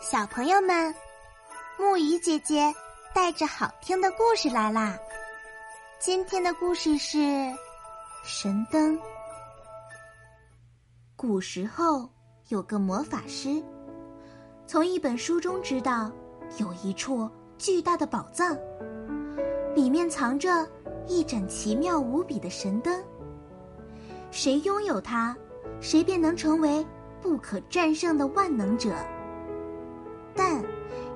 [0.00, 0.94] 小朋友们，
[1.76, 2.72] 木鱼姐姐
[3.12, 4.96] 带着好听的故事来啦！
[5.98, 7.18] 今天的故事是
[8.22, 8.96] 神灯。
[11.16, 12.08] 古时候
[12.46, 13.60] 有个魔法师，
[14.68, 16.12] 从一本书中知道
[16.58, 17.28] 有一处
[17.58, 18.56] 巨大的宝藏，
[19.74, 20.64] 里面藏着
[21.08, 23.04] 一盏奇妙无比的神灯。
[24.30, 25.36] 谁拥有它，
[25.80, 26.86] 谁便能成为
[27.20, 28.94] 不可战胜的万能者。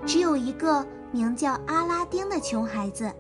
[0.05, 3.11] 只有一个名叫阿拉丁的穷孩子，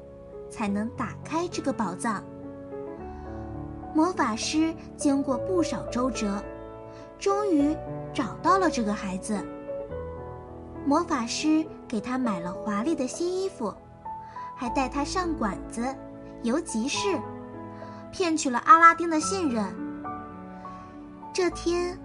[0.50, 2.22] 才能打开这个宝藏。
[3.94, 6.42] 魔法师经过不少周折，
[7.18, 7.76] 终于
[8.12, 9.38] 找到了这个孩子。
[10.84, 13.72] 魔法师给他买了华丽的新衣服，
[14.56, 15.82] 还带他上馆子、
[16.42, 17.16] 游集市，
[18.10, 19.64] 骗取了阿拉丁的信任。
[21.32, 21.96] 这天，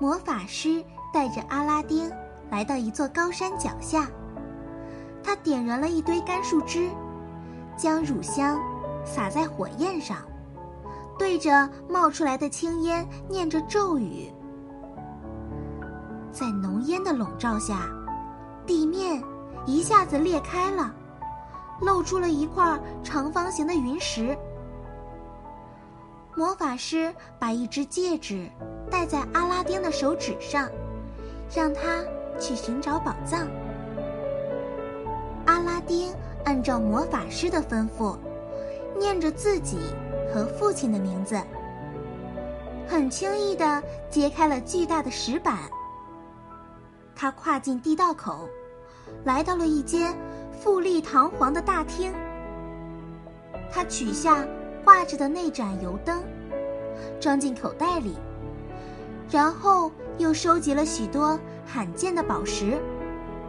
[0.00, 0.82] 魔法师
[1.12, 2.10] 带着阿拉丁。
[2.50, 4.08] 来到一座高山脚下，
[5.22, 6.88] 他点燃了一堆干树枝，
[7.76, 8.58] 将乳香
[9.04, 10.18] 撒在火焰上，
[11.18, 14.32] 对着冒出来的青烟念着咒语。
[16.30, 17.88] 在浓烟的笼罩下，
[18.64, 19.22] 地面
[19.64, 20.94] 一下子裂开了，
[21.80, 24.36] 露出了一块长方形的云石。
[26.36, 28.48] 魔法师把一只戒指
[28.90, 30.68] 戴在阿拉丁的手指上，
[31.54, 32.04] 让他。
[32.38, 33.48] 去寻找宝藏。
[35.46, 36.12] 阿拉丁
[36.44, 38.16] 按照魔法师的吩咐，
[38.98, 39.78] 念着自己
[40.32, 41.40] 和父亲的名字，
[42.86, 45.56] 很轻易的揭开了巨大的石板。
[47.14, 48.48] 他跨进地道口，
[49.24, 50.14] 来到了一间
[50.52, 52.12] 富丽堂皇的大厅。
[53.70, 54.46] 他取下
[54.84, 56.22] 挂着的那盏油灯，
[57.20, 58.16] 装进口袋里，
[59.30, 61.38] 然后又收集了许多。
[61.76, 62.80] 罕见的宝石，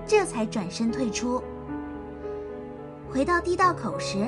[0.06, 1.42] 这才转身退出。
[3.10, 4.28] 回到地道口时，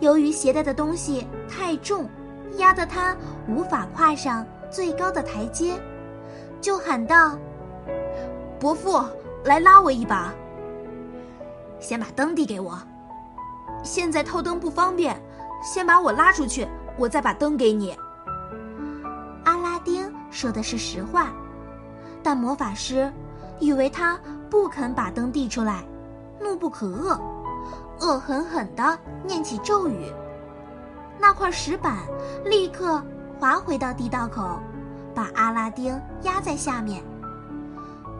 [0.00, 2.10] 由于携带的东西太重，
[2.56, 3.16] 压得他
[3.46, 5.80] 无法跨上最高的台阶，
[6.60, 7.38] 就喊道
[8.58, 9.00] ：“伯父，
[9.44, 10.34] 来拉我一把！
[11.78, 12.76] 先把灯递给我。
[13.84, 15.16] 现在偷灯不方便，
[15.62, 16.66] 先把我拉出去，
[16.96, 17.96] 我再把灯给你。”
[19.46, 21.32] 阿拉丁说的是实话。
[22.20, 23.10] 但魔法师
[23.60, 24.18] 以为他
[24.50, 25.84] 不肯把灯递出来，
[26.40, 27.18] 怒不可遏，
[28.00, 30.12] 恶狠狠地念起咒语。
[31.18, 31.98] 那块石板
[32.44, 33.02] 立刻
[33.40, 34.60] 滑回到地道口，
[35.14, 37.02] 把阿拉丁压在下面。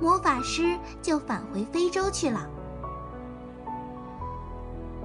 [0.01, 2.47] 魔法师就返回非洲去了。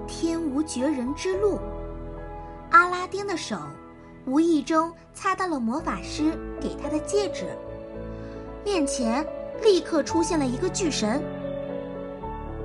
[0.08, 1.60] 天无绝人之路，
[2.72, 3.58] 阿拉丁的手
[4.26, 7.46] 无意中擦到了魔法师给他的戒指。
[8.66, 9.26] 面前
[9.62, 11.22] 立刻出现了一个巨神。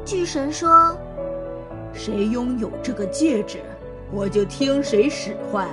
[0.04, 0.96] 巨神说
[1.92, 3.62] ：“谁拥有这个戒指，
[4.10, 5.68] 我就听谁使唤。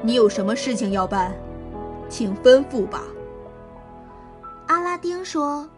[0.00, 1.34] 你有什么事情要办，
[2.08, 3.02] 请吩咐吧。”
[4.68, 5.68] 阿拉丁说：“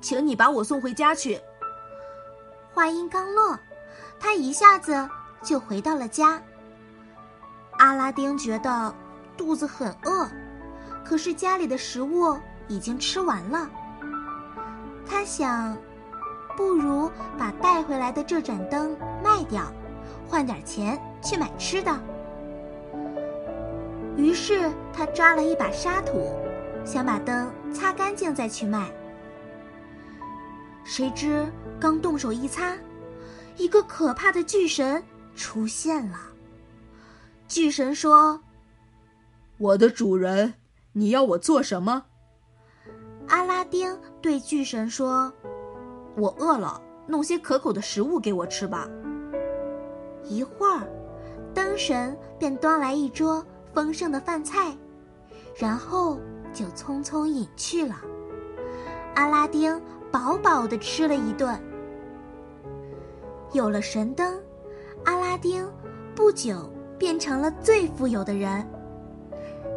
[0.00, 1.38] 请你把我送回家去。”
[2.74, 3.58] 话音刚落，
[4.18, 5.08] 他一下子
[5.42, 6.40] 就回到了家。
[7.78, 8.92] 阿拉丁觉得
[9.36, 10.28] 肚子很饿。
[11.04, 12.36] 可是家里的食物
[12.68, 13.68] 已经吃完了，
[15.06, 15.76] 他想，
[16.56, 19.72] 不如把带回来的这盏灯卖掉，
[20.28, 21.98] 换点钱去买吃的。
[24.16, 26.32] 于是他抓了一把沙土，
[26.84, 28.90] 想把灯擦干净再去卖。
[30.84, 31.46] 谁知
[31.80, 32.76] 刚动手一擦，
[33.56, 35.02] 一个可怕的巨神
[35.34, 36.18] 出现了。
[37.46, 38.40] 巨神说
[39.58, 40.54] ：“我的主人。”
[40.92, 42.06] 你要我做什么？
[43.28, 45.32] 阿拉丁对巨神说
[46.16, 48.88] ：“我饿了，弄些可口的食物给我吃吧。”
[50.24, 50.88] 一会儿，
[51.54, 54.76] 灯神便端来一桌丰盛的饭菜，
[55.56, 56.18] 然后
[56.52, 57.96] 就匆匆隐去了。
[59.14, 61.58] 阿拉丁饱饱的吃了一顿。
[63.52, 64.38] 有了神灯，
[65.04, 65.66] 阿拉丁
[66.14, 68.66] 不久变成了最富有的人。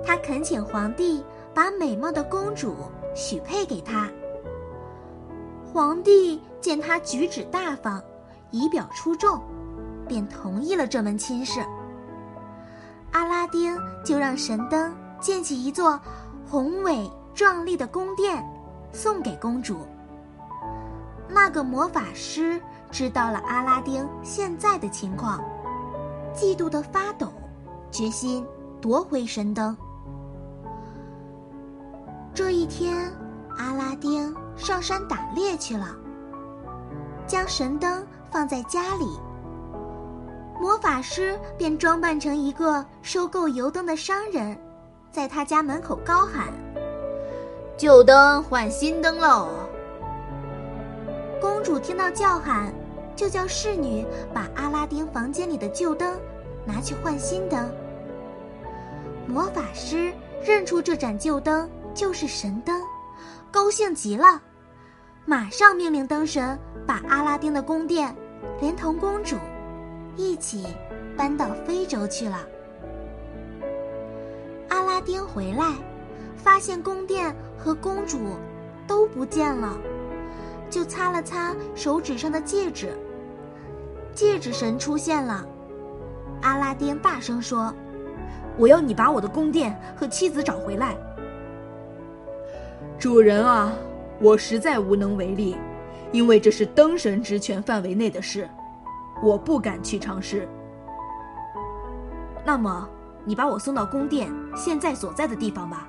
[0.03, 1.23] 他恳请皇帝
[1.53, 2.75] 把美貌的公主
[3.13, 4.09] 许配给他。
[5.73, 8.01] 皇帝见他举止大方，
[8.51, 9.41] 仪表出众，
[10.07, 11.65] 便同意了这门亲事。
[13.11, 15.99] 阿拉丁就让神灯建起一座
[16.49, 18.43] 宏伟壮丽的宫殿，
[18.91, 19.77] 送给公主。
[21.29, 25.41] 那个魔法师知道了阿拉丁现在的情况，
[26.35, 27.31] 嫉妒的发抖，
[27.89, 28.45] 决心
[28.81, 29.75] 夺回神灯。
[32.33, 33.11] 这一天，
[33.57, 35.93] 阿拉丁上山打猎去了，
[37.27, 39.05] 将神灯放在家里。
[40.57, 44.57] 魔法师便装扮成一个收购油灯的商人，
[45.11, 46.47] 在他家门口高喊
[47.75, 49.49] ：“旧灯换新灯喽！”
[51.41, 52.73] 公主听到叫喊，
[53.13, 56.17] 就叫侍女把阿拉丁房间里的旧灯
[56.63, 57.69] 拿去换新灯。
[59.27, 62.81] 魔法师认出这盏旧灯就是神灯，
[63.51, 64.41] 高兴极了，
[65.25, 66.57] 马上命令灯神
[66.87, 68.15] 把阿拉丁的宫殿
[68.59, 69.35] 连同公主。
[70.17, 70.65] 一起
[71.17, 72.39] 搬到非洲去了。
[74.69, 75.73] 阿拉丁回来，
[76.35, 78.35] 发现宫殿和公主
[78.85, 79.77] 都不见了，
[80.69, 82.89] 就擦了擦手指上的戒指。
[84.13, 85.45] 戒指神出现了，
[86.41, 87.73] 阿拉丁大声说
[88.59, 90.95] ：“我要你把我的宫殿和妻子找回来。”
[93.01, 93.73] 主人啊，
[94.19, 95.57] 我实在无能为力，
[96.11, 98.47] 因为这是灯神职权范围内的事。
[99.23, 100.47] 我不敢去尝试。
[102.45, 102.87] 那么，
[103.25, 105.87] 你把我送到宫殿现在所在的地方吧。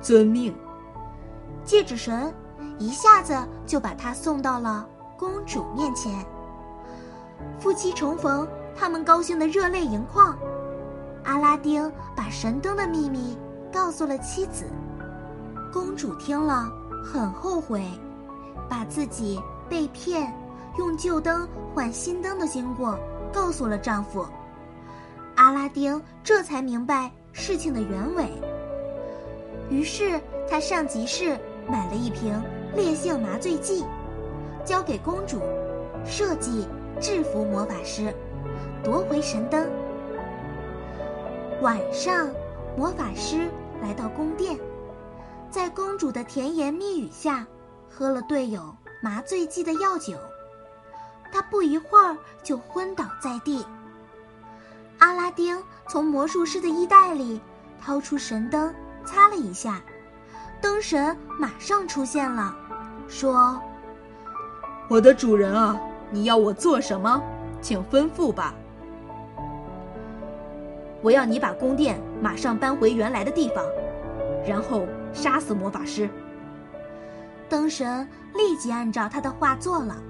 [0.00, 0.52] 遵命。
[1.62, 2.34] 戒指神
[2.78, 3.32] 一下子
[3.64, 4.84] 就把他送到了
[5.16, 6.12] 公主面前。
[7.60, 8.44] 夫妻重逢，
[8.74, 10.36] 他们高兴的热泪盈眶。
[11.22, 13.38] 阿拉丁把神灯的秘密
[13.72, 14.64] 告诉了妻子。
[15.76, 16.72] 公主听了
[17.04, 17.82] 很后悔，
[18.66, 19.38] 把自己
[19.68, 20.32] 被骗。
[20.78, 22.98] 用旧灯换新灯的经过
[23.30, 24.24] 告诉了丈夫，
[25.34, 28.26] 阿拉丁这才明白事情的原委。
[29.68, 30.18] 于是
[30.48, 31.38] 他上集市
[31.68, 32.42] 买了一瓶
[32.74, 33.84] 烈性麻醉剂，
[34.64, 35.42] 交给公主，
[36.06, 36.66] 设计
[36.98, 38.14] 制服魔法师，
[38.82, 39.68] 夺回神灯。
[41.60, 42.30] 晚上，
[42.78, 43.50] 魔法师
[43.82, 44.58] 来到宫殿，
[45.50, 47.46] 在公主的甜言蜜语下，
[47.88, 50.14] 喝了队友麻醉剂的药酒。
[51.32, 53.64] 他不一会儿就昏倒在地。
[54.98, 57.40] 阿拉丁从魔术师的衣袋里
[57.80, 59.80] 掏出神灯，擦了一下，
[60.60, 62.54] 灯神马上出现了，
[63.08, 63.60] 说
[64.88, 65.78] ：“我的主人啊，
[66.10, 67.22] 你要我做什么？
[67.60, 68.54] 请吩咐吧。
[71.02, 73.64] 我要你把宫殿马上搬回原来的地方，
[74.46, 76.08] 然后杀死魔法师。”
[77.48, 80.02] 灯神立即按照他的话做了。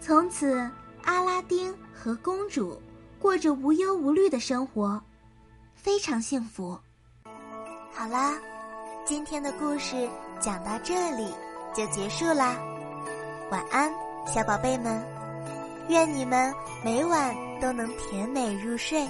[0.00, 0.70] 从此，
[1.04, 2.80] 阿拉丁和公主
[3.18, 5.00] 过着无忧无虑的生活，
[5.74, 6.78] 非常幸福。
[7.92, 8.34] 好啦，
[9.04, 10.08] 今天的故事
[10.40, 11.26] 讲到这里
[11.74, 12.56] 就结束啦，
[13.50, 13.92] 晚安，
[14.26, 15.02] 小宝贝们，
[15.88, 19.06] 愿你们每晚都能甜美入睡。